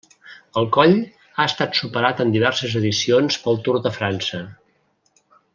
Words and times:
El 0.61 0.67
coll 0.77 0.95
ha 1.41 1.45
estat 1.51 1.77
superat 1.81 2.23
en 2.25 2.33
diverses 2.37 2.75
edicions 2.81 3.41
pel 3.47 3.63
Tour 3.69 3.81
de 3.87 3.93
França. 4.01 4.45